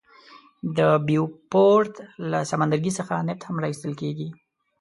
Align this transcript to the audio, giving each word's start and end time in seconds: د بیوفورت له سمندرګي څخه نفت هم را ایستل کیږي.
د 0.77 0.79
بیوفورت 1.07 1.93
له 2.31 2.39
سمندرګي 2.51 2.91
څخه 2.99 3.13
نفت 3.27 3.41
هم 3.45 3.55
را 3.61 3.67
ایستل 3.69 3.93
کیږي. 4.01 4.29